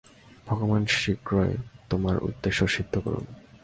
[0.47, 1.33] ভগবান শীঘ্র
[1.89, 3.25] তোমার উদ্দেশ্য সিদ্ধ করুন।